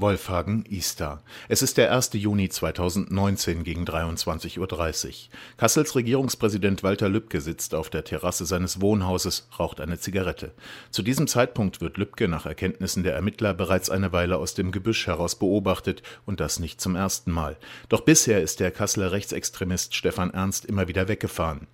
Wolfhagen 0.00 0.64
Istar. 0.64 1.24
Es 1.48 1.60
ist 1.60 1.76
der 1.76 1.92
1. 1.92 2.10
Juni 2.12 2.48
2019 2.48 3.64
gegen 3.64 3.84
23.30 3.84 4.58
Uhr. 4.60 5.12
Kassels 5.56 5.96
Regierungspräsident 5.96 6.84
Walter 6.84 7.08
Lübcke 7.08 7.40
sitzt 7.40 7.74
auf 7.74 7.90
der 7.90 8.04
Terrasse 8.04 8.46
seines 8.46 8.80
Wohnhauses, 8.80 9.48
raucht 9.58 9.80
eine 9.80 9.98
Zigarette. 9.98 10.52
Zu 10.92 11.02
diesem 11.02 11.26
Zeitpunkt 11.26 11.80
wird 11.80 11.96
Lübcke 11.96 12.28
nach 12.28 12.46
Erkenntnissen 12.46 13.02
der 13.02 13.14
Ermittler 13.14 13.54
bereits 13.54 13.90
eine 13.90 14.12
Weile 14.12 14.36
aus 14.36 14.54
dem 14.54 14.70
Gebüsch 14.70 15.08
heraus 15.08 15.36
beobachtet 15.36 16.04
und 16.26 16.38
das 16.38 16.60
nicht 16.60 16.80
zum 16.80 16.94
ersten 16.94 17.32
Mal. 17.32 17.56
Doch 17.88 18.02
bisher 18.02 18.40
ist 18.40 18.60
der 18.60 18.70
Kasseler 18.70 19.10
Rechtsextremist 19.10 19.96
Stefan 19.96 20.30
Ernst 20.30 20.64
immer 20.64 20.86
wieder 20.86 21.08
weggefahren. 21.08 21.66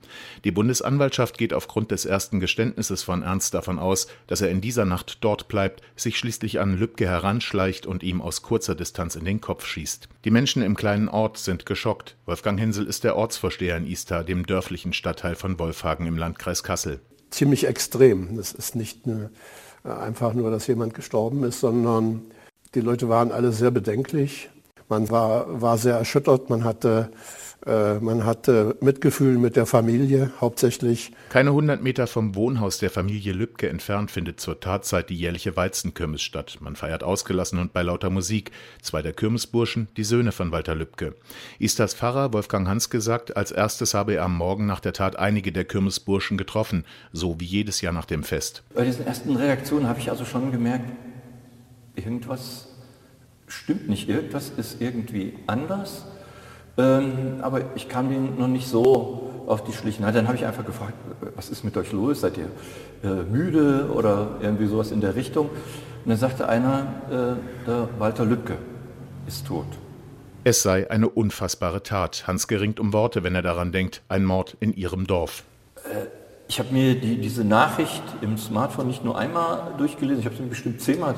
Die 0.45 0.51
Bundesanwaltschaft 0.51 1.37
geht 1.37 1.53
aufgrund 1.53 1.91
des 1.91 2.07
ersten 2.07 2.41
Geständnisses 2.41 3.03
von 3.03 3.23
Ernst 3.23 3.53
davon 3.53 3.79
aus, 3.79 4.07
dass 4.29 4.41
er 4.41 4.49
in 4.49 4.63
dieser 4.63 4.87
Nacht 4.87 5.19
dort 5.21 5.47
bleibt, 5.49 5.83
sich 5.95 6.17
schließlich 6.17 6.59
an 6.59 6.79
Lübcke 6.79 7.07
heranschleicht 7.07 7.85
und 7.85 8.03
ihm 8.03 8.14
ihm 8.15 8.23
aus 8.23 8.43
kurzer 8.43 8.75
Distanz 8.75 9.17
in 9.17 9.25
den 9.25 9.41
Kopf 9.41 9.67
schießt. 9.67 10.09
Die 10.25 10.31
Menschen 10.31 10.63
im 10.63 10.77
kleinen 10.77 11.09
Ort 11.09 11.39
sind 11.39 11.67
geschockt. 11.67 12.17
Wolfgang 12.27 12.59
Hensel 12.59 12.87
ist 12.87 13.04
der 13.04 13.17
Ortsvorsteher 13.17 13.77
in 13.77 13.87
Istar, 13.87 14.25
dem 14.25 14.46
dörflichen 14.46 14.93
Stadtteil 14.93 15.35
von 15.35 15.59
Wolfhagen 15.59 16.07
im 16.07 16.17
Landkreis 16.17 16.63
Kassel. 16.63 17.00
Ziemlich 17.31 17.67
extrem. 17.67 18.39
Es 18.39 18.53
ist 18.53 18.77
nicht 18.77 19.07
eine, 19.07 19.31
äh, 19.85 19.89
einfach 19.89 20.35
nur, 20.35 20.50
dass 20.50 20.67
jemand 20.67 20.95
gestorben 20.95 21.43
ist, 21.45 21.61
sondern 21.61 22.23
die 22.75 22.81
Leute 22.81 23.09
waren 23.09 23.32
alle 23.32 23.53
sehr 23.53 23.71
bedenklich. 23.71 24.51
Man 24.89 25.11
war, 25.11 25.61
war 25.61 25.79
sehr 25.79 25.96
erschüttert. 25.96 26.51
Man 26.51 26.65
hatte 26.65 27.11
man 27.67 28.25
hatte 28.25 28.77
Mitgefühl 28.81 29.39
mit 29.39 29.57
der 29.57 29.64
Familie 29.67 30.31
hauptsächlich. 30.41 31.13
Keine 31.31 31.50
100 31.50 31.82
Meter 31.82 32.06
vom 32.06 32.34
Wohnhaus 32.34 32.78
der 32.78 32.91
Familie 32.91 33.33
Lübcke 33.33 33.69
entfernt 33.69 34.11
findet 34.11 34.39
zur 34.39 34.61
Tatzeit 34.61 35.09
die 35.09 35.17
jährliche 35.17 35.56
Weizenkirmes 35.56 36.20
statt. 36.23 36.59
Man 36.61 36.77
feiert 36.77 37.03
ausgelassen 37.03 37.59
und 37.59 37.73
bei 37.73 37.83
lauter 37.83 38.11
Musik. 38.11 38.50
Zwei 38.83 39.00
der 39.00 39.14
Kirmesburschen, 39.14 39.89
die 39.97 40.05
Söhne 40.05 40.33
von 40.33 40.53
Walter 40.53 40.75
Lübcke. 40.75 41.14
Istas 41.59 41.95
Pfarrer 41.95 42.33
Wolfgang 42.33 42.69
Hans 42.69 42.91
gesagt, 42.91 43.37
als 43.37 43.51
erstes 43.51 43.95
habe 43.95 44.15
er 44.15 44.25
am 44.25 44.37
Morgen 44.37 44.67
nach 44.67 44.81
der 44.81 44.92
Tat 44.92 45.17
einige 45.19 45.51
der 45.51 45.65
Kirmesburschen 45.65 46.37
getroffen, 46.37 46.85
so 47.12 47.41
wie 47.41 47.47
jedes 47.47 47.81
Jahr 47.81 47.92
nach 47.92 48.05
dem 48.05 48.25
Fest. 48.25 48.62
Bei 48.75 48.85
diesen 48.85 49.07
ersten 49.07 49.37
Reaktionen 49.37 49.89
habe 49.89 50.01
ich 50.01 50.11
also 50.11 50.25
schon 50.25 50.53
gemerkt, 50.53 50.91
irgendwas 51.97 52.69
stimmt 53.47 53.89
nicht, 53.89 54.09
irgendwas 54.09 54.51
ist 54.51 54.81
irgendwie 54.81 55.35
anders. 55.47 56.05
Ähm, 56.77 57.39
aber 57.42 57.61
ich 57.75 57.89
kam 57.89 58.08
denen 58.08 58.39
noch 58.39 58.48
nicht 58.48 58.69
so 58.69 59.30
auf 59.47 59.64
die 59.64 59.72
Schliche. 59.72 60.03
Dann 60.03 60.27
habe 60.27 60.36
ich 60.36 60.47
einfach 60.47 60.64
gefragt, 60.64 60.94
was 61.36 61.50
ist 61.50 61.64
mit 61.64 61.77
euch 61.77 61.92
los? 61.92 62.20
Seid 62.20 62.39
ihr 62.39 62.48
äh, 63.08 63.22
müde 63.22 63.91
oder 63.94 64.39
irgendwie 64.41 64.67
sowas 64.67 64.91
in 64.91 65.00
der 65.00 65.14
Richtung? 65.14 65.47
Und 65.48 66.11
dann 66.11 66.19
sagte 66.19 66.48
einer, 66.48 66.86
äh, 67.11 67.67
der 67.67 67.89
Walter 67.98 68.25
Lübcke 68.25 68.56
ist 69.27 69.47
tot. 69.47 69.67
Es 70.47 70.62
sei 70.62 70.91
eine 70.91 71.08
unfassbare 71.08 71.83
Tat. 71.83 72.27
Hans 72.27 72.48
geringt 72.48 72.78
um 72.78 72.92
Worte, 72.92 73.22
wenn 73.22 73.34
er 73.34 73.42
daran 73.42 73.72
denkt, 73.72 74.02
ein 74.08 74.25
Mord 74.25 74.56
in 74.61 74.75
ihrem 74.75 75.06
Dorf. 75.06 75.45
Äh, 75.84 76.06
ich 76.48 76.58
habe 76.58 76.72
mir 76.72 76.95
die, 76.95 77.19
diese 77.19 77.45
Nachricht 77.45 78.02
im 78.20 78.36
Smartphone 78.36 78.86
nicht 78.86 79.05
nur 79.05 79.17
einmal 79.17 79.72
durchgelesen, 79.78 80.20
ich 80.20 80.27
habe 80.27 80.36
sie 80.36 80.42
bestimmt 80.42 80.83
zehnmal 80.83 81.14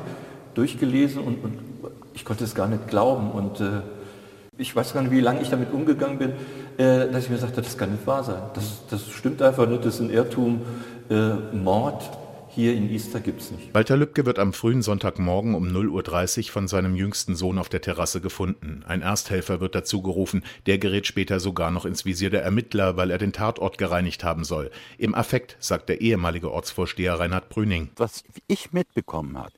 durchgelesen 0.55 1.23
und, 1.23 1.43
und, 1.43 1.59
ich 2.15 2.25
konnte 2.25 2.45
es 2.45 2.55
gar 2.55 2.69
nicht 2.69 2.87
glauben. 2.89 3.33
Und 3.33 3.61
äh, 3.61 3.83
ich 4.59 4.75
weiß 4.75 4.95
gar 4.95 5.03
nicht, 5.03 5.13
wie 5.13 5.21
lange 5.21 5.43
ich 5.43 5.51
damit 5.51 5.73
umgegangen 5.73 6.19
bin, 6.19 6.33
äh, 6.79 7.11
dass 7.11 7.25
ich 7.25 7.31
mir 7.31 7.39
sagte, 7.39 7.63
das 7.63 7.77
kann 7.77 7.93
nicht 7.93 8.07
wahr 8.07 8.25
sein. 8.25 8.43
Das, 8.55 8.83
das 8.91 9.09
stimmt 9.09 9.43
einfach 9.43 9.69
nicht, 9.69 9.85
das 9.85 9.97
ist 9.97 10.01
ein 10.01 10.11
Irrtum. 10.11 10.63
Äh, 11.11 11.35
Mord 11.55 12.03
hier 12.57 12.75
in 12.75 12.91
Easter 12.91 13.21
gibt 13.21 13.43
es 13.43 13.51
nicht. 13.51 13.75
Walter 13.75 13.99
Lübcke 13.99 14.25
wird 14.25 14.39
am 14.39 14.55
frühen 14.55 14.81
Sonntagmorgen 14.81 15.55
um 15.55 15.67
0.30 15.67 16.39
Uhr 16.39 16.53
von 16.53 16.69
seinem 16.69 16.97
jüngsten 16.97 17.37
Sohn 17.37 17.59
auf 17.59 17.69
der 17.69 17.83
Terrasse 17.83 18.23
gefunden. 18.23 18.83
Ein 18.89 19.03
Ersthelfer 19.03 19.61
wird 19.61 19.75
dazu 19.75 20.01
gerufen, 20.01 20.43
der 20.65 20.79
gerät 20.79 21.07
später 21.07 21.39
sogar 21.39 21.71
noch 21.71 21.85
ins 21.85 22.07
Visier 22.07 22.31
der 22.31 22.43
Ermittler, 22.43 22.97
weil 22.97 23.11
er 23.11 23.19
den 23.19 23.35
Tatort 23.35 23.77
gereinigt 23.77 24.25
haben 24.25 24.43
soll. 24.43 24.71
Im 24.97 25.15
Affekt, 25.15 25.59
sagt 25.61 25.91
der 25.91 26.01
ehemalige 26.01 26.51
Ortsvorsteher 26.51 27.21
Reinhard 27.21 27.51
Brüning. 27.51 27.91
Was 27.97 28.25
ich 28.47 28.73
mitbekommen 28.73 29.37
habe, 29.37 29.53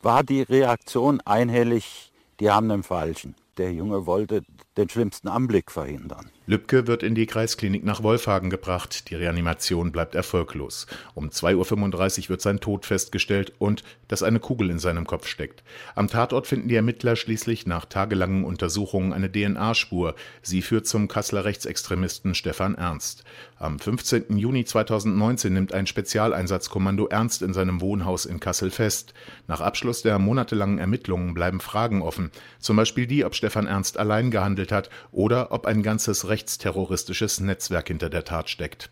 war 0.00 0.22
die 0.22 0.42
Reaktion 0.42 1.20
einhellig, 1.22 2.12
die 2.38 2.50
haben 2.50 2.68
den 2.68 2.84
Falschen. 2.84 3.34
Der 3.56 3.72
Junge 3.72 4.06
wollte 4.06 4.42
den 4.76 4.88
schlimmsten 4.88 5.28
Anblick 5.28 5.70
verhindern. 5.70 6.30
Lübcke 6.46 6.86
wird 6.86 7.02
in 7.02 7.14
die 7.14 7.24
Kreisklinik 7.24 7.84
nach 7.84 8.02
Wolfhagen 8.02 8.50
gebracht. 8.50 9.08
Die 9.08 9.14
Reanimation 9.14 9.92
bleibt 9.92 10.14
erfolglos. 10.14 10.86
Um 11.14 11.30
2.35 11.30 12.24
Uhr 12.24 12.28
wird 12.28 12.42
sein 12.42 12.60
Tod 12.60 12.84
festgestellt 12.84 13.54
und 13.58 13.82
dass 14.08 14.22
eine 14.22 14.40
Kugel 14.40 14.68
in 14.68 14.78
seinem 14.78 15.06
Kopf 15.06 15.26
steckt. 15.26 15.62
Am 15.94 16.08
Tatort 16.08 16.46
finden 16.46 16.68
die 16.68 16.74
Ermittler 16.74 17.16
schließlich 17.16 17.66
nach 17.66 17.86
tagelangen 17.86 18.44
Untersuchungen 18.44 19.14
eine 19.14 19.32
DNA-Spur. 19.32 20.14
Sie 20.42 20.60
führt 20.60 20.86
zum 20.86 21.08
Kasseler 21.08 21.46
Rechtsextremisten 21.46 22.34
Stefan 22.34 22.74
Ernst. 22.74 23.24
Am 23.56 23.78
15. 23.78 24.36
Juni 24.36 24.66
2019 24.66 25.50
nimmt 25.50 25.72
ein 25.72 25.86
Spezialeinsatzkommando 25.86 27.06
Ernst 27.06 27.40
in 27.40 27.54
seinem 27.54 27.80
Wohnhaus 27.80 28.26
in 28.26 28.38
Kassel 28.38 28.70
fest. 28.70 29.14
Nach 29.48 29.62
Abschluss 29.62 30.02
der 30.02 30.18
monatelangen 30.18 30.78
Ermittlungen 30.78 31.32
bleiben 31.32 31.60
Fragen 31.60 32.02
offen. 32.02 32.30
Zum 32.58 32.76
Beispiel 32.76 33.06
die, 33.06 33.24
ob 33.24 33.34
Stefan 33.34 33.66
Ernst 33.66 33.96
allein 33.96 34.30
gehandelt 34.30 34.72
hat 34.72 34.90
oder 35.12 35.50
ob 35.52 35.64
ein 35.64 35.82
ganzes 35.82 36.28
rechtsterroristisches 36.34 37.38
Netzwerk 37.38 37.86
hinter 37.86 38.10
der 38.10 38.24
Tat 38.24 38.50
steckt 38.50 38.90